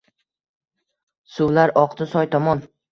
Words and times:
Suvlar 1.37 1.77
oqdi 1.87 2.11
soy 2.17 2.35
tomon 2.37 2.71